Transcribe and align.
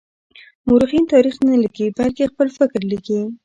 مورخين 0.67 1.05
تاريخ 1.13 1.35
نه 1.47 1.53
ليکي 1.63 1.87
بلکې 1.97 2.31
خپل 2.31 2.47
فکر 2.57 2.81
ليکي. 2.91 3.19